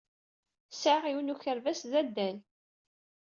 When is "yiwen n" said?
1.07-1.33